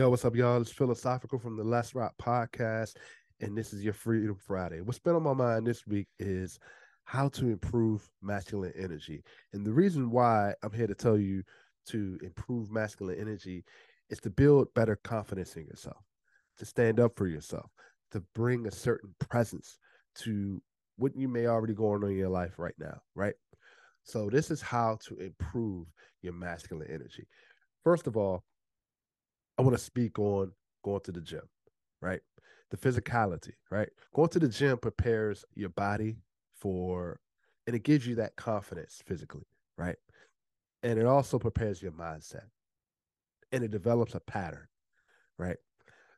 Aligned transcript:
Yo, 0.00 0.08
what's 0.08 0.24
up, 0.24 0.34
y'all? 0.34 0.58
It's 0.58 0.72
Philosophical 0.72 1.38
from 1.38 1.58
the 1.58 1.62
Let's 1.62 1.94
Rock 1.94 2.14
podcast, 2.16 2.94
and 3.42 3.54
this 3.54 3.74
is 3.74 3.84
your 3.84 3.92
Freedom 3.92 4.34
Friday. 4.34 4.80
What's 4.80 4.98
been 4.98 5.14
on 5.14 5.22
my 5.22 5.34
mind 5.34 5.66
this 5.66 5.86
week 5.86 6.08
is 6.18 6.58
how 7.04 7.28
to 7.28 7.48
improve 7.50 8.08
masculine 8.22 8.72
energy. 8.78 9.22
And 9.52 9.62
the 9.62 9.74
reason 9.74 10.10
why 10.10 10.54
I'm 10.62 10.72
here 10.72 10.86
to 10.86 10.94
tell 10.94 11.18
you 11.18 11.42
to 11.88 12.18
improve 12.22 12.70
masculine 12.70 13.20
energy 13.20 13.62
is 14.08 14.20
to 14.20 14.30
build 14.30 14.72
better 14.72 14.96
confidence 15.04 15.56
in 15.56 15.66
yourself, 15.66 16.02
to 16.56 16.64
stand 16.64 16.98
up 16.98 17.14
for 17.14 17.26
yourself, 17.26 17.70
to 18.12 18.22
bring 18.34 18.66
a 18.66 18.72
certain 18.72 19.14
presence 19.18 19.76
to 20.20 20.62
what 20.96 21.14
you 21.14 21.28
may 21.28 21.46
already 21.46 21.74
going 21.74 22.02
on 22.02 22.10
in 22.10 22.16
your 22.16 22.30
life 22.30 22.54
right 22.56 22.72
now, 22.78 23.02
right? 23.14 23.34
So 24.04 24.30
this 24.30 24.50
is 24.50 24.62
how 24.62 24.96
to 25.08 25.18
improve 25.18 25.88
your 26.22 26.32
masculine 26.32 26.88
energy. 26.90 27.26
First 27.84 28.06
of 28.06 28.16
all, 28.16 28.44
I 29.60 29.62
want 29.62 29.76
to 29.76 29.84
speak 29.84 30.18
on 30.18 30.52
going 30.82 31.02
to 31.02 31.12
the 31.12 31.20
gym, 31.20 31.42
right? 32.00 32.20
The 32.70 32.78
physicality, 32.78 33.52
right? 33.70 33.90
Going 34.14 34.30
to 34.30 34.38
the 34.38 34.48
gym 34.48 34.78
prepares 34.78 35.44
your 35.54 35.68
body 35.68 36.16
for, 36.54 37.20
and 37.66 37.76
it 37.76 37.82
gives 37.82 38.06
you 38.06 38.14
that 38.14 38.36
confidence 38.36 39.02
physically, 39.04 39.44
right? 39.76 39.96
And 40.82 40.98
it 40.98 41.04
also 41.04 41.38
prepares 41.38 41.82
your 41.82 41.92
mindset 41.92 42.44
and 43.52 43.62
it 43.62 43.70
develops 43.70 44.14
a 44.14 44.20
pattern, 44.20 44.66
right? 45.36 45.58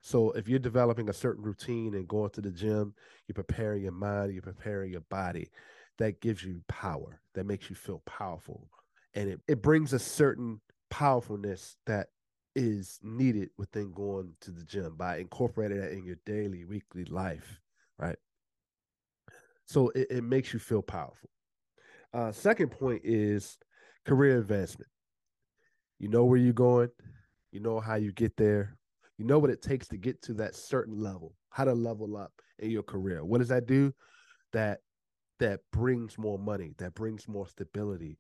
So 0.02 0.30
if 0.30 0.47
you're 0.47 0.61
developing 0.61 1.09
a 1.09 1.12
certain 1.12 1.42
routine 1.42 1.95
and 1.95 2.06
going 2.06 2.30
to 2.30 2.41
the 2.41 2.52
gym, 2.52 2.95
you're 3.27 3.34
preparing 3.34 3.83
your 3.83 3.91
mind, 3.91 4.34
you're 4.34 4.42
preparing 4.42 4.92
your 4.92 5.00
body. 5.11 5.50
That 5.98 6.20
gives 6.20 6.45
you 6.45 6.62
power, 6.69 7.20
that 7.34 7.47
makes 7.47 7.69
you 7.69 7.74
feel 7.74 8.05
powerful. 8.06 8.69
And 9.14 9.28
it, 9.30 9.41
it 9.48 9.62
brings 9.62 9.92
a 9.92 9.98
certain 9.98 10.61
powerfulness 10.91 11.77
that 11.86 12.11
is 12.55 12.98
needed 13.02 13.51
within 13.56 13.92
going 13.92 14.34
to 14.41 14.51
the 14.51 14.65
gym 14.65 14.95
by 14.97 15.19
incorporating 15.19 15.80
that 15.80 15.92
in 15.92 16.05
your 16.05 16.16
daily, 16.27 16.65
weekly 16.65 17.05
life, 17.05 17.61
right? 17.98 18.17
So 19.67 19.89
it, 19.91 20.09
it 20.11 20.25
makes 20.25 20.53
you 20.53 20.59
feel 20.59 20.83
powerful. 20.83 21.31
Uh, 22.12 22.31
second 22.33 22.70
point 22.70 23.00
is 23.05 23.59
career 24.05 24.39
advancement. 24.39 24.91
You 25.98 26.09
know 26.09 26.25
where 26.25 26.39
you're 26.39 26.53
going, 26.53 26.91
you 27.53 27.61
know 27.61 27.81
how 27.81 27.94
you 27.94 28.12
get 28.12 28.36
there, 28.36 28.77
you 29.19 29.25
know 29.25 29.39
what 29.39 29.50
it 29.50 29.62
takes 29.62 29.89
to 29.89 29.97
get 29.97 30.20
to 30.22 30.34
that 30.34 30.55
certain 30.55 31.00
level, 31.00 31.34
how 31.50 31.64
to 31.64 31.72
level 31.72 32.16
up 32.16 32.33
in 32.59 32.70
your 32.70 32.83
career. 32.83 33.25
What 33.25 33.39
does 33.39 33.48
that 33.48 33.66
do? 33.66 33.94
That 34.53 34.81
that 35.39 35.61
brings 35.72 36.19
more 36.19 36.39
money, 36.39 36.75
that 36.78 36.94
brings 36.94 37.27
more 37.28 37.47
stability. 37.47 38.19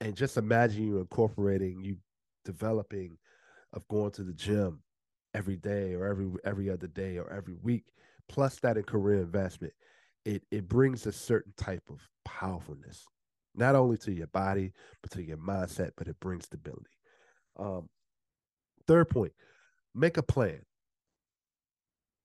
And 0.00 0.16
just 0.16 0.36
imagine 0.36 0.86
you 0.86 0.98
incorporating, 0.98 1.82
you 1.82 1.98
developing 2.44 3.18
of 3.72 3.86
going 3.88 4.10
to 4.12 4.22
the 4.22 4.32
gym 4.32 4.82
every 5.34 5.56
day 5.56 5.94
or 5.94 6.06
every 6.06 6.28
every 6.44 6.70
other 6.70 6.86
day 6.88 7.18
or 7.18 7.32
every 7.32 7.54
week, 7.54 7.84
plus 8.28 8.56
that 8.60 8.76
in 8.76 8.82
career 8.82 9.20
investment, 9.20 9.72
it 10.24 10.42
it 10.50 10.68
brings 10.68 11.06
a 11.06 11.12
certain 11.12 11.52
type 11.56 11.84
of 11.90 12.00
powerfulness, 12.24 13.06
not 13.54 13.74
only 13.74 13.96
to 13.98 14.12
your 14.12 14.26
body 14.28 14.72
but 15.02 15.10
to 15.12 15.22
your 15.22 15.36
mindset, 15.36 15.90
but 15.96 16.08
it 16.08 16.18
brings 16.20 16.44
stability. 16.44 16.90
Um, 17.58 17.88
third 18.86 19.08
point, 19.08 19.32
make 19.94 20.16
a 20.16 20.22
plan. 20.22 20.60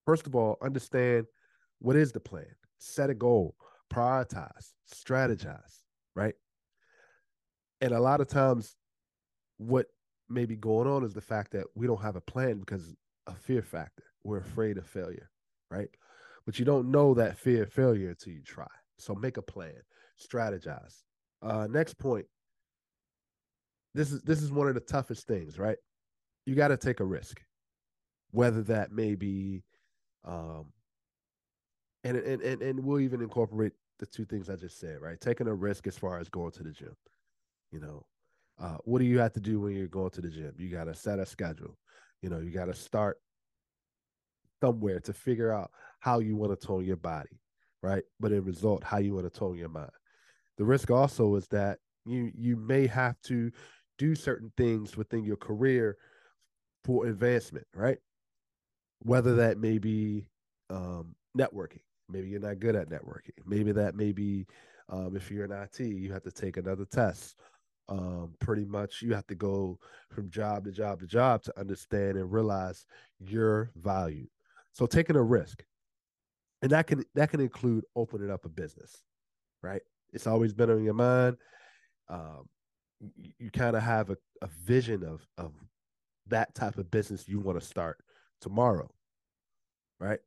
First 0.06 0.28
of 0.28 0.36
all, 0.36 0.58
understand 0.62 1.26
what 1.80 1.96
is 1.96 2.12
the 2.12 2.20
plan. 2.20 2.46
Set 2.78 3.10
a 3.10 3.16
goal, 3.16 3.56
prioritize, 3.92 4.74
strategize, 4.94 5.82
right? 6.16 6.36
And 7.82 7.92
a 7.92 8.00
lot 8.00 8.22
of 8.22 8.28
times, 8.28 8.76
what 9.58 9.88
may 10.30 10.46
be 10.46 10.56
going 10.56 10.88
on 10.88 11.04
is 11.04 11.14
the 11.14 11.22
fact 11.22 11.52
that 11.52 11.66
we 11.76 11.88
don't 11.88 12.02
have 12.02 12.16
a 12.16 12.22
plan 12.22 12.60
because 12.60 12.96
a 13.28 13.34
fear 13.34 13.62
factor. 13.62 14.04
We're 14.24 14.38
afraid 14.38 14.78
of 14.78 14.86
failure, 14.88 15.30
right? 15.70 15.90
But 16.46 16.60
you 16.60 16.66
don't 16.66 16.92
know 16.92 17.14
that 17.14 17.38
fear 17.38 17.64
of 17.64 17.74
failure 17.74 18.10
until 18.10 18.34
you 18.34 18.42
try. 18.42 18.68
So 18.98 19.14
make 19.14 19.38
a 19.38 19.42
plan, 19.42 19.74
strategize. 20.20 21.04
Uh, 21.42 21.68
next 21.70 21.98
point. 21.98 22.26
This 23.94 24.12
is 24.12 24.22
this 24.24 24.42
is 24.42 24.52
one 24.52 24.68
of 24.68 24.74
the 24.74 24.82
toughest 24.82 25.28
things, 25.28 25.58
right? 25.58 25.78
You 26.46 26.56
got 26.56 26.68
to 26.68 26.78
take 26.78 27.00
a 27.00 27.06
risk, 27.06 27.42
whether 28.32 28.62
that 28.64 28.92
may 28.92 29.16
be, 29.16 29.64
um, 30.26 30.66
and 32.04 32.18
and 32.18 32.42
and 32.42 32.62
and 32.62 32.80
we'll 32.84 33.00
even 33.00 33.22
incorporate 33.22 33.72
the 34.00 34.06
two 34.06 34.26
things 34.26 34.50
I 34.50 34.58
just 34.58 34.80
said, 34.80 35.02
right? 35.02 35.20
Taking 35.20 35.48
a 35.48 35.54
risk 35.54 35.88
as 35.88 35.98
far 35.98 36.20
as 36.20 36.28
going 36.28 36.52
to 36.54 36.64
the 36.64 36.72
gym, 36.72 36.96
you 37.72 37.80
know, 37.80 38.06
uh, 38.60 38.78
what 38.86 39.00
do 39.00 39.06
you 39.06 39.20
have 39.20 39.34
to 39.34 39.40
do 39.40 39.60
when 39.60 39.76
you're 39.76 39.88
going 39.88 40.12
to 40.12 40.22
the 40.22 40.30
gym? 40.30 40.54
You 40.58 40.70
got 40.70 40.86
to 40.86 40.96
set 40.96 41.20
a 41.20 41.26
schedule. 41.26 41.78
You 42.22 42.30
know, 42.30 42.40
you 42.40 42.52
got 42.52 42.66
to 42.66 42.74
start 42.74 43.20
somewhere 44.62 45.00
to 45.02 45.14
figure 45.14 45.52
out 45.52 45.72
how 46.00 46.20
you 46.20 46.36
want 46.36 46.58
to 46.58 46.68
tone 46.68 46.86
your 46.86 46.96
body, 46.96 47.42
right? 47.82 48.04
But 48.20 48.32
in 48.32 48.44
result, 48.44 48.84
how 48.84 48.98
you 48.98 49.14
want 49.14 49.32
to 49.32 49.40
tone 49.40 49.58
your 49.58 49.70
mind. 49.70 49.92
The 50.58 50.64
risk 50.64 50.90
also 50.90 51.36
is 51.36 51.48
that 51.48 51.80
you 52.06 52.32
you 52.36 52.56
may 52.56 52.88
have 52.88 53.20
to 53.24 53.52
do 53.98 54.16
certain 54.16 54.52
things 54.58 54.96
within 54.96 55.26
your 55.26 55.38
career 55.38 55.98
for 56.84 57.08
advancement, 57.08 57.68
right? 57.74 57.98
Whether 59.00 59.36
that 59.36 59.58
may 59.58 59.78
be 59.80 60.28
um, 60.70 61.16
networking, 61.38 61.82
maybe 62.10 62.30
you're 62.30 62.40
not 62.40 62.60
good 62.60 62.76
at 62.76 62.90
networking. 62.90 63.32
Maybe 63.46 63.72
that 63.74 63.96
may 63.96 64.12
be 64.12 64.46
um, 64.90 65.16
if 65.16 65.32
you're 65.32 65.46
in 65.46 65.52
IT, 65.52 65.80
you 65.80 66.14
have 66.14 66.24
to 66.24 66.32
take 66.32 66.58
another 66.58 66.86
test 66.86 67.36
um, 67.90 68.34
pretty 68.40 68.66
much 68.66 69.02
you 69.02 69.14
have 69.14 69.28
to 69.28 69.36
go 69.36 69.80
from 70.10 70.30
job 70.30 70.66
to 70.66 70.72
job 70.72 71.00
to 71.00 71.08
job 71.08 71.44
to 71.44 71.60
understand 71.60 72.18
and 72.18 72.32
realize 72.32 72.86
your 73.20 73.72
value. 73.76 74.28
So 74.72 74.86
taking 74.86 75.16
a 75.16 75.22
risk, 75.22 75.64
and 76.62 76.72
that 76.72 76.88
can 76.88 77.04
that 77.14 77.30
can 77.30 77.40
include 77.40 77.86
opening 77.96 78.32
up 78.32 78.46
a 78.46 78.50
business, 78.50 79.04
right? 79.62 79.82
It's 80.14 80.28
always 80.28 80.54
been 80.54 80.72
on 80.72 80.84
your 80.84 80.94
mind. 80.94 81.38
Um, 82.10 82.48
you, 83.16 83.32
you 83.38 83.52
kind 83.52 83.76
of 83.76 83.84
have 83.84 84.10
a, 84.10 84.18
a 84.42 84.48
vision 84.64 85.04
of 85.04 85.26
of 85.38 85.54
that 86.28 86.56
type 86.56 86.78
of 86.78 86.90
business 86.90 87.28
you 87.28 87.40
want 87.40 87.60
to 87.60 87.66
start 87.66 88.00
tomorrow, 88.42 88.90
right? 90.00 90.20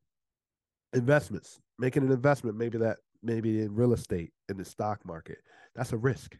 Investments, 0.95 1.61
making 1.79 2.05
an 2.05 2.13
investment, 2.13 2.57
maybe 2.57 2.79
that 2.79 2.99
maybe 3.23 3.63
in 3.63 3.75
real 3.75 3.93
estate 3.93 4.33
in 4.49 4.57
the 4.57 4.65
stock 4.65 5.05
market, 5.05 5.39
that's 5.75 5.93
a 5.93 5.97
risk 5.97 6.37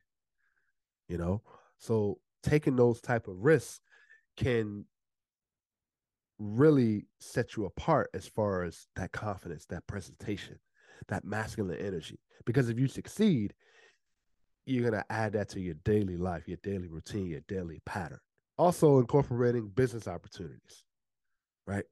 you 1.09 1.19
know? 1.19 1.43
So 1.79 2.19
taking 2.43 2.77
those 2.77 3.01
type 3.01 3.29
of 3.29 3.37
risks 3.39 3.81
can 4.37 4.85
really 6.39 7.07
set 7.19 7.57
you 7.57 7.65
apart 7.65 8.11
as 8.15 8.27
far 8.27 8.63
as 8.63 8.87
that 8.95 9.11
confidence 9.11 9.67
that 9.67 9.87
presentation 9.89 10.57
that 11.09 11.25
masculine 11.25 11.79
energy. 11.79 12.21
Because 12.47 12.69
if 12.69 12.79
you 12.79 12.87
succeed 12.87 13.55
you're 14.65 14.89
going 14.89 15.03
to 15.03 15.13
add 15.13 15.33
that 15.33 15.49
to 15.49 15.61
your 15.61 15.75
daily 15.85 16.17
life 16.17 16.47
your 16.47 16.59
daily 16.63 16.89
routine 16.89 17.27
your 17.27 17.41
daily 17.49 17.81
pattern. 17.87 18.21
Also 18.57 18.99
incorporating 18.99 19.69
business 19.69 20.07
opportunities 20.07 20.85
right? 21.67 21.85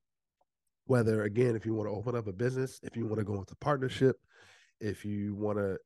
Whether 0.87 1.25
again 1.25 1.57
if 1.57 1.67
you 1.67 1.75
want 1.75 1.89
to 1.89 1.95
open 1.95 2.15
up 2.15 2.29
a 2.29 2.33
business 2.33 2.79
if 2.85 2.97
you 2.97 3.07
want 3.07 3.19
to 3.19 3.25
go 3.25 3.35
into 3.35 3.57
partnership 3.57 4.17
if 4.81 5.05
you 5.05 5.35
want 5.35 5.59
to 5.59 5.77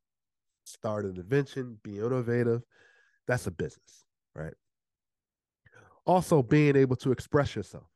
start 0.65 1.07
an 1.07 1.17
invention 1.17 1.79
be 1.83 1.99
innovative 1.99 2.63
that's 3.27 3.47
a 3.47 3.51
business, 3.51 4.05
right? 4.35 4.55
Also, 6.07 6.43
being 6.43 6.77
able 6.77 6.97
to 6.97 7.13
express 7.13 7.55
yourself, 7.55 7.87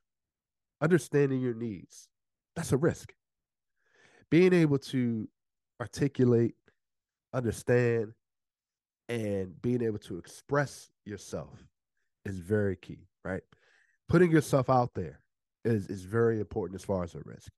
understanding 0.81 1.41
your 1.41 1.55
needs, 1.55 2.09
that's 2.55 2.73
a 2.73 2.77
risk. 2.77 3.13
Being 4.31 4.53
able 4.53 4.79
to 4.79 5.29
articulate, 5.81 6.55
understand, 7.33 8.13
and 9.09 9.61
being 9.61 9.83
able 9.83 9.99
to 9.99 10.19
express 10.19 10.91
yourself 11.05 11.67
is 12.25 12.39
very 12.39 12.77
key, 12.77 13.09
right? 13.25 13.43
Putting 14.09 14.31
yourself 14.31 14.71
out 14.71 14.95
there 14.95 15.21
is, 15.65 15.89
is 15.89 16.05
very 16.05 16.41
important 16.41 16.81
as 16.81 16.85
far 16.85 17.03
as 17.03 17.15
a 17.15 17.21
risk. 17.25 17.51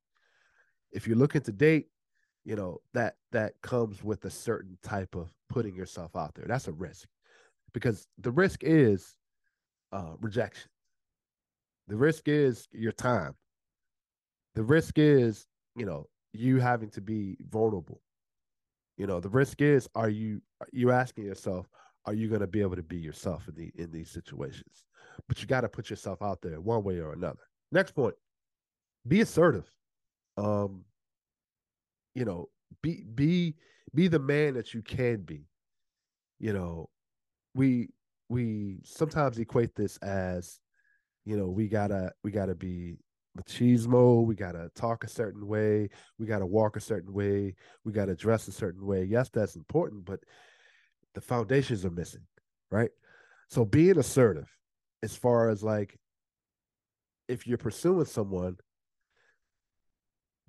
If 0.92 1.06
you're 1.06 1.16
looking 1.16 1.42
to 1.42 1.52
date, 1.52 1.88
you 2.44 2.56
know, 2.56 2.80
that 2.94 3.16
that 3.32 3.60
comes 3.60 4.02
with 4.04 4.24
a 4.24 4.30
certain 4.30 4.78
type 4.82 5.16
of 5.16 5.32
putting 5.48 5.74
yourself 5.74 6.14
out 6.14 6.34
there. 6.34 6.46
That's 6.46 6.68
a 6.68 6.72
risk 6.72 7.08
because 7.76 8.08
the 8.16 8.30
risk 8.30 8.64
is 8.64 9.16
uh, 9.92 10.14
rejection. 10.22 10.70
The 11.88 11.96
risk 11.96 12.26
is 12.26 12.66
your 12.72 12.92
time. 12.92 13.34
The 14.54 14.62
risk 14.62 14.96
is, 14.96 15.46
you 15.76 15.84
know, 15.84 16.06
you 16.32 16.58
having 16.58 16.88
to 16.92 17.02
be 17.02 17.36
vulnerable. 17.50 18.00
You 18.96 19.06
know, 19.06 19.20
the 19.20 19.28
risk 19.28 19.60
is, 19.60 19.90
are 19.94 20.08
you 20.08 20.40
you 20.72 20.90
asking 20.90 21.26
yourself, 21.26 21.68
are 22.06 22.14
you 22.14 22.28
going 22.28 22.40
to 22.40 22.46
be 22.46 22.62
able 22.62 22.76
to 22.76 22.82
be 22.82 22.96
yourself 22.96 23.46
in 23.46 23.54
the 23.54 23.70
in 23.74 23.92
these 23.92 24.10
situations? 24.10 24.86
But 25.28 25.42
you 25.42 25.46
got 25.46 25.60
to 25.60 25.68
put 25.68 25.90
yourself 25.90 26.22
out 26.22 26.40
there 26.40 26.58
one 26.62 26.82
way 26.82 26.98
or 26.98 27.12
another. 27.12 27.42
Next 27.72 27.92
point, 27.92 28.14
be 29.06 29.20
assertive. 29.20 29.70
Um, 30.38 30.86
you 32.14 32.24
know, 32.24 32.48
be 32.82 33.04
be 33.14 33.54
be 33.94 34.08
the 34.08 34.18
man 34.18 34.54
that 34.54 34.72
you 34.72 34.80
can 34.80 35.20
be. 35.20 35.44
You 36.38 36.54
know, 36.54 36.88
we 37.56 37.88
we 38.28 38.78
sometimes 38.84 39.38
equate 39.38 39.74
this 39.74 39.96
as 39.98 40.60
you 41.24 41.36
know, 41.36 41.48
we 41.48 41.68
gotta 41.68 42.12
we 42.22 42.30
gotta 42.30 42.54
be 42.54 42.96
machismo, 43.36 44.24
we 44.24 44.34
gotta 44.34 44.70
talk 44.76 45.02
a 45.02 45.08
certain 45.08 45.46
way, 45.46 45.88
we 46.18 46.26
gotta 46.26 46.46
walk 46.46 46.76
a 46.76 46.80
certain 46.80 47.12
way, 47.12 47.54
we 47.84 47.92
gotta 47.92 48.14
dress 48.14 48.46
a 48.46 48.52
certain 48.52 48.86
way. 48.86 49.04
Yes, 49.04 49.28
that's 49.32 49.56
important, 49.56 50.04
but 50.04 50.20
the 51.14 51.20
foundations 51.20 51.84
are 51.84 51.90
missing, 51.90 52.26
right? 52.70 52.90
So 53.48 53.64
being 53.64 53.98
assertive, 53.98 54.48
as 55.02 55.16
far 55.16 55.48
as 55.48 55.62
like 55.62 55.98
if 57.28 57.46
you're 57.46 57.58
pursuing 57.58 58.06
someone, 58.06 58.56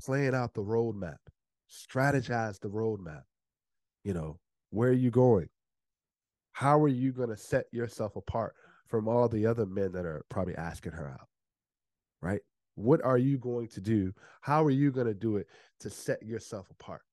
playing 0.03 0.35
out 0.35 0.53
the 0.53 0.63
roadmap, 0.63 1.17
strategize 1.71 2.59
the 2.59 2.69
roadmap. 2.69 3.23
You 4.03 4.13
know, 4.13 4.39
where 4.69 4.89
are 4.89 4.93
you 4.93 5.09
going? 5.09 5.49
How 6.57 6.81
are 6.81 6.87
you 6.87 7.11
going 7.11 7.29
to 7.29 7.37
set 7.37 7.65
yourself 7.71 8.15
apart 8.15 8.55
from 8.87 9.07
all 9.07 9.29
the 9.29 9.45
other 9.45 9.67
men 9.67 9.91
that 9.91 10.07
are 10.07 10.25
probably 10.27 10.55
asking 10.55 10.93
her 10.93 11.07
out? 11.07 11.27
Right? 12.19 12.41
What 12.73 12.99
are 13.05 13.19
you 13.19 13.37
going 13.37 13.67
to 13.67 13.79
do? 13.79 14.11
How 14.41 14.63
are 14.63 14.71
you 14.71 14.91
going 14.91 15.05
to 15.05 15.13
do 15.13 15.37
it 15.37 15.45
to 15.81 15.91
set 15.91 16.23
yourself 16.23 16.67
apart? 16.71 17.03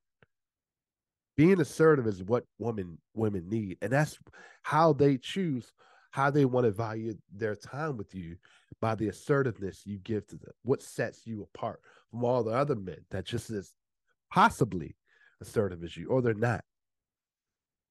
Being 1.37 1.61
assertive 1.61 2.07
is 2.07 2.23
what 2.23 2.47
women 2.59 2.97
women 3.13 3.47
need, 3.51 3.77
and 3.83 3.93
that's 3.93 4.19
how 4.63 4.95
they 4.95 5.19
choose 5.19 5.75
how 6.11 6.31
they 6.31 6.47
want 6.47 6.65
to 6.65 6.71
value 6.71 7.15
their 7.31 7.55
time 7.55 7.99
with 7.99 8.15
you 8.15 8.37
by 8.81 8.95
the 8.95 9.09
assertiveness 9.09 9.83
you 9.85 9.99
give 9.99 10.27
to 10.29 10.37
them. 10.37 10.53
What 10.63 10.81
sets 10.83 11.27
you 11.27 11.43
apart 11.43 11.81
from 12.11 12.25
all 12.25 12.45
the 12.45 12.53
other 12.53 12.77
men 12.77 13.05
that 13.11 13.27
just 13.27 13.51
is 13.51 13.75
possibly 14.33 14.97
assertive 15.43 15.85
as 15.85 15.99
you, 15.99 16.09
or 16.09 16.23
they're 16.23 16.33
not. 16.33 16.65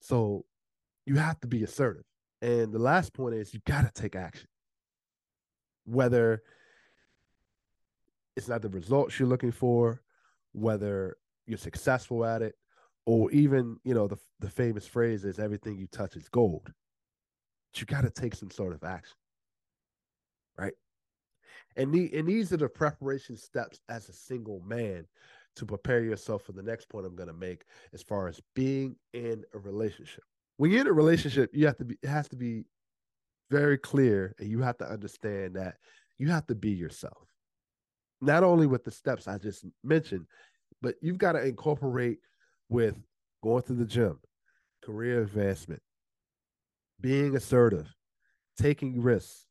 So 0.01 0.45
you 1.05 1.15
have 1.15 1.39
to 1.41 1.47
be 1.47 1.63
assertive. 1.63 2.03
And 2.41 2.73
the 2.73 2.79
last 2.79 3.13
point 3.13 3.35
is 3.35 3.53
you 3.53 3.61
got 3.65 3.81
to 3.81 4.01
take 4.01 4.15
action. 4.15 4.47
Whether 5.85 6.43
it's 8.35 8.47
not 8.47 8.61
the 8.61 8.69
results 8.69 9.19
you're 9.19 9.27
looking 9.27 9.51
for, 9.51 10.01
whether 10.53 11.17
you're 11.45 11.57
successful 11.57 12.25
at 12.25 12.41
it, 12.41 12.55
or 13.05 13.31
even, 13.31 13.77
you 13.83 13.93
know, 13.93 14.07
the, 14.07 14.17
the 14.39 14.49
famous 14.49 14.87
phrase 14.87 15.25
is 15.25 15.39
everything 15.39 15.77
you 15.77 15.87
touch 15.87 16.15
is 16.15 16.29
gold. 16.29 16.71
But 17.71 17.81
you 17.81 17.85
got 17.85 18.01
to 18.01 18.09
take 18.09 18.35
some 18.35 18.51
sort 18.51 18.73
of 18.73 18.83
action. 18.83 19.15
Right. 20.57 20.73
And, 21.75 21.93
the, 21.93 22.11
and 22.17 22.27
these 22.27 22.53
are 22.53 22.57
the 22.57 22.69
preparation 22.69 23.35
steps 23.35 23.81
as 23.89 24.07
a 24.07 24.13
single 24.13 24.61
man 24.65 25.05
to 25.55 25.65
prepare 25.65 26.03
yourself 26.03 26.43
for 26.43 26.51
the 26.51 26.63
next 26.63 26.89
point 26.89 27.05
I'm 27.05 27.15
going 27.15 27.27
to 27.27 27.33
make 27.33 27.65
as 27.93 28.01
far 28.01 28.27
as 28.27 28.39
being 28.55 28.95
in 29.13 29.43
a 29.53 29.59
relationship. 29.59 30.23
When 30.57 30.71
you're 30.71 30.81
in 30.81 30.87
a 30.87 30.93
relationship, 30.93 31.51
you 31.53 31.65
have 31.65 31.77
to 31.77 31.85
be, 31.85 31.97
it 32.01 32.09
has 32.09 32.27
to 32.29 32.35
be 32.35 32.65
very 33.49 33.77
clear 33.77 34.35
and 34.39 34.49
you 34.49 34.61
have 34.61 34.77
to 34.77 34.89
understand 34.89 35.55
that 35.55 35.75
you 36.17 36.29
have 36.29 36.47
to 36.47 36.55
be 36.55 36.71
yourself. 36.71 37.27
Not 38.21 38.43
only 38.43 38.67
with 38.67 38.83
the 38.83 38.91
steps 38.91 39.27
I 39.27 39.37
just 39.37 39.65
mentioned, 39.83 40.25
but 40.81 40.95
you've 41.01 41.17
got 41.17 41.33
to 41.33 41.45
incorporate 41.45 42.19
with 42.69 42.95
going 43.43 43.63
to 43.63 43.73
the 43.73 43.85
gym, 43.85 44.19
career 44.83 45.21
advancement, 45.21 45.81
being 47.01 47.35
assertive, 47.35 47.93
taking 48.57 49.01
risks, 49.01 49.45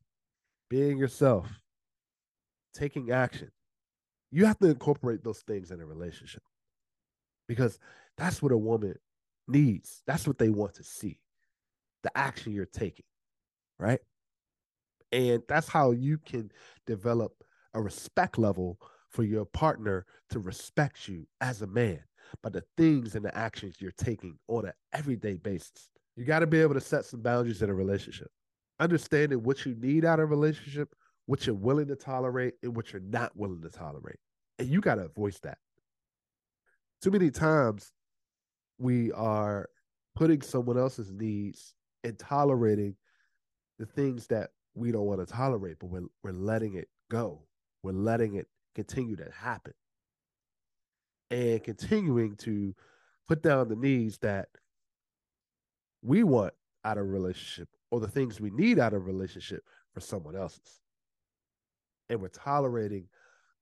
being 0.71 0.99
yourself, 0.99 1.49
taking 2.75 3.11
action. 3.11 3.51
You 4.31 4.47
have 4.47 4.59
to 4.61 4.69
incorporate 4.69 5.23
those 5.23 5.41
things 5.41 5.71
in 5.71 5.81
a 5.81 5.87
relationship 5.87 6.43
because 7.47 7.79
that's 8.17 8.41
what 8.41 8.53
a 8.53 8.57
woman 8.57 8.95
needs. 9.49 10.03
That's 10.07 10.27
what 10.27 10.39
they 10.39 10.51
want 10.51 10.75
to 10.75 10.85
see 10.85 11.19
the 12.03 12.17
action 12.17 12.53
you're 12.53 12.67
taking, 12.67 13.05
right? 13.79 14.01
And 15.13 15.43
that's 15.49 15.69
how 15.69 15.93
you 15.93 16.19
can 16.19 16.51
develop 16.87 17.33
a 17.75 17.81
respect 17.81 18.39
level 18.39 18.79
for 19.09 19.23
your 19.23 19.45
partner 19.45 20.05
to 20.31 20.41
respect 20.41 21.07
you 21.07 21.27
as 21.41 21.63
a 21.63 21.67
man 21.67 22.01
by 22.43 22.49
the 22.49 22.65
things 22.77 23.15
and 23.15 23.25
the 23.25 23.37
actions 23.37 23.77
you're 23.79 23.93
taking 23.93 24.37
on 24.49 24.67
an 24.67 24.73
everyday 24.93 25.37
basis. 25.37 25.89
You 26.17 26.25
got 26.25 26.41
to 26.41 26.47
be 26.47 26.61
able 26.61 26.75
to 26.75 26.81
set 26.81 27.05
some 27.05 27.21
boundaries 27.21 27.63
in 27.63 27.71
a 27.71 27.75
relationship. 27.75 28.31
Understanding 28.81 29.43
what 29.43 29.65
you 29.65 29.75
need 29.77 30.05
out 30.05 30.19
of 30.19 30.25
a 30.25 30.27
relationship 30.27 30.95
what 31.27 31.47
you're 31.47 31.55
willing 31.55 31.89
to 31.89 31.97
tolerate 31.97 32.55
and 32.63 32.75
what 32.75 32.93
you're 32.93 33.03
not 33.03 33.37
willing 33.37 33.63
to 33.63 33.71
tolerate. 33.71 34.19
And 34.59 34.69
you 34.69 34.81
got 34.81 34.97
to 34.97 35.09
voice 35.09 35.39
that. 35.41 35.59
Too 37.01 37.11
many 37.11 37.31
times 37.31 37.93
we 38.83 39.13
are 39.13 39.69
putting 40.15 40.43
someone 40.43 40.79
else's 40.79 41.13
needs 41.13 41.75
and 42.05 42.19
tolerating 42.19 42.97
the 43.79 43.87
things 43.87 44.27
that 44.29 44.51
we 44.75 44.93
don't 44.93 45.07
want 45.07 45.21
to 45.21 45.27
tolerate, 45.27 45.79
but 45.79 45.87
we're, 45.87 46.07
we're 46.23 46.33
letting 46.33 46.75
it 46.75 46.89
go. 47.11 47.43
We're 47.83 47.93
letting 47.93 48.35
it 48.35 48.47
continue 48.75 49.17
to 49.17 49.31
happen 49.35 49.75
and 51.31 51.63
continuing 51.63 52.37
to 52.37 52.75
put 53.29 53.43
down 53.43 53.69
the 53.69 53.77
needs 53.77 54.19
that 54.19 54.49
we 56.03 56.23
want 56.23 56.55
out 56.85 56.99
of 56.99 57.05
a 57.05 57.09
relationship 57.09 57.69
or 57.91 58.01
the 58.01 58.09
things 58.09 58.41
we 58.41 58.51
need 58.51 58.79
out 58.79 58.93
of 58.93 59.03
a 59.03 59.05
relationship 59.05 59.63
for 59.95 60.01
someone 60.01 60.37
else's 60.37 60.81
and 62.13 62.21
we're 62.21 62.29
tolerating 62.29 63.09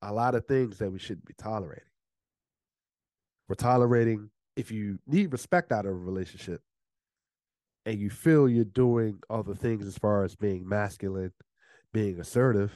a 0.02 0.12
lot 0.12 0.34
of 0.34 0.46
things 0.46 0.78
that 0.78 0.90
we 0.90 0.99
shouldn't 0.99 1.26
be 1.26 1.34
tolerating. 1.34 1.84
We're 3.49 3.55
tolerating 3.55 4.31
if 4.61 4.71
you 4.71 4.99
need 5.07 5.33
respect 5.33 5.73
out 5.73 5.87
of 5.87 5.93
a 5.93 5.95
relationship 5.95 6.61
and 7.87 7.99
you 7.99 8.11
feel 8.11 8.47
you're 8.47 8.65
doing 8.65 9.19
all 9.31 9.43
the 9.43 9.55
things 9.55 9.87
as 9.87 9.97
far 9.97 10.23
as 10.23 10.37
being 10.37 10.69
masculine, 10.69 11.33
being 11.95 12.21
assertive, 12.21 12.71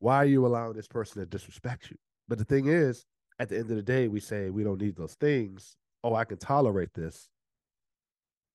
why 0.00 0.16
are 0.16 0.24
you 0.26 0.44
allowing 0.44 0.74
this 0.74 0.88
person 0.88 1.22
to 1.22 1.26
disrespect 1.26 1.90
you? 1.90 1.96
But 2.26 2.38
the 2.38 2.44
thing 2.44 2.66
is, 2.66 3.06
at 3.38 3.48
the 3.48 3.56
end 3.56 3.70
of 3.70 3.76
the 3.76 3.84
day, 3.84 4.08
we 4.08 4.18
say 4.18 4.50
we 4.50 4.64
don't 4.64 4.80
need 4.80 4.96
those 4.96 5.14
things. 5.14 5.76
Oh, 6.02 6.16
I 6.16 6.24
can 6.24 6.38
tolerate 6.38 6.92
this, 6.92 7.28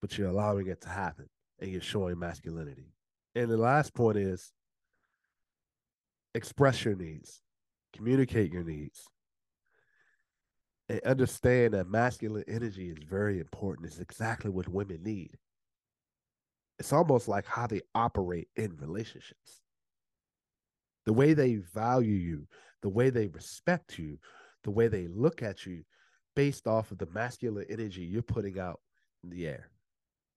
but 0.02 0.18
you're 0.18 0.30
allowing 0.30 0.68
it 0.68 0.82
to 0.82 0.90
happen 0.90 1.30
and 1.60 1.72
you're 1.72 1.82
showing 1.82 2.20
masculinity. 2.20 2.92
And 3.34 3.50
the 3.50 3.56
last 3.56 3.94
point 3.94 4.18
is 4.18 4.52
express 6.36 6.84
your 6.84 6.96
needs, 6.96 7.42
communicate 7.96 8.52
your 8.52 8.64
needs, 8.66 9.08
and 10.94 11.01
understand 11.06 11.74
that 11.74 11.90
masculine 11.90 12.44
energy 12.48 12.90
is 12.90 13.00
very 13.10 13.40
important. 13.40 13.88
It's 13.88 13.98
exactly 13.98 14.51
what 14.51 14.68
women 14.68 15.01
need. 15.01 15.36
It's 16.78 16.94
almost 16.94 17.28
like 17.28 17.48
how 17.48 17.66
they 17.66 17.81
operate 17.95 18.48
in 18.56 18.78
relationships. 18.78 19.63
The 21.07 21.13
way 21.13 21.34
they 21.34 21.56
value 21.56 22.13
you, 22.13 22.48
the 22.84 22.90
way 22.90 23.10
they 23.10 23.28
respect 23.28 23.97
you, 23.97 24.19
the 24.64 24.69
way 24.71 24.88
they 24.88 25.07
look 25.07 25.42
at 25.42 25.66
you 25.66 25.83
based 26.35 26.68
off 26.68 26.92
of 26.92 27.00
the 27.00 27.07
masculine 27.07 27.66
energy 27.69 28.04
you're 28.04 28.21
putting 28.21 28.59
out 28.59 28.80
in 29.23 29.31
the 29.31 29.47
air. 29.47 29.71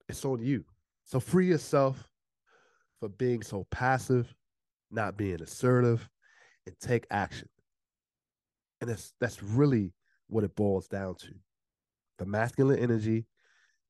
It's 0.08 0.25
on 0.25 0.42
you. 0.42 0.64
So 1.04 1.20
free 1.20 1.48
yourself 1.48 2.08
for 2.98 3.10
being 3.10 3.42
so 3.42 3.66
passive 3.70 4.34
not 4.90 5.16
being 5.16 5.42
assertive, 5.42 6.08
and 6.66 6.75
take 6.80 7.06
action. 7.10 7.48
And 8.80 8.90
that's 8.90 9.12
that's 9.20 9.42
really 9.42 9.92
what 10.28 10.45
it 10.45 10.56
boils 10.56 10.88
down 10.88 11.14
to. 11.16 11.35
The 12.18 12.26
masculine 12.26 12.78
energy, 12.78 13.26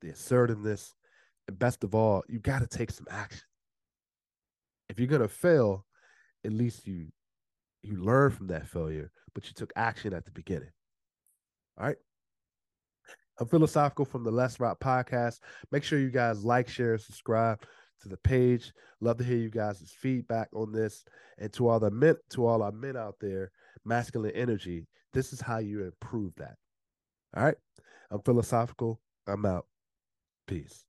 the 0.00 0.10
assertiveness, 0.10 0.94
and 1.48 1.58
best 1.58 1.84
of 1.84 1.94
all, 1.94 2.22
you 2.28 2.38
got 2.38 2.60
to 2.60 2.66
take 2.66 2.90
some 2.90 3.06
action. 3.10 3.42
If 4.88 4.98
you're 4.98 5.08
gonna 5.08 5.28
fail, 5.28 5.84
at 6.44 6.52
least 6.52 6.86
you 6.86 7.08
you 7.82 7.96
learn 7.96 8.30
from 8.30 8.48
that 8.48 8.66
failure, 8.66 9.10
but 9.34 9.46
you 9.46 9.52
took 9.54 9.72
action 9.76 10.12
at 10.12 10.24
the 10.24 10.30
beginning. 10.32 10.70
All 11.78 11.86
right. 11.86 11.96
I'm 13.38 13.46
philosophical 13.46 14.04
from 14.04 14.24
the 14.24 14.30
Let's 14.30 14.58
Rock 14.58 14.80
podcast. 14.80 15.40
Make 15.70 15.84
sure 15.84 15.98
you 15.98 16.10
guys 16.10 16.44
like, 16.44 16.68
share, 16.68 16.96
subscribe 16.96 17.60
to 18.02 18.08
the 18.08 18.16
page. 18.16 18.72
Love 19.00 19.18
to 19.18 19.24
hear 19.24 19.36
you 19.36 19.50
guys' 19.50 19.92
feedback 20.00 20.48
on 20.54 20.72
this. 20.72 21.04
And 21.38 21.52
to 21.52 21.68
all 21.68 21.78
the 21.78 21.90
men, 21.90 22.16
to 22.30 22.46
all 22.46 22.62
our 22.62 22.72
men 22.72 22.96
out 22.96 23.16
there, 23.20 23.50
masculine 23.84 24.32
energy, 24.32 24.86
this 25.16 25.32
is 25.32 25.40
how 25.40 25.58
you 25.58 25.84
improve 25.84 26.34
that. 26.36 26.56
All 27.36 27.44
right. 27.44 27.56
I'm 28.10 28.22
philosophical. 28.22 29.00
I'm 29.26 29.46
out. 29.46 29.66
Peace. 30.48 30.85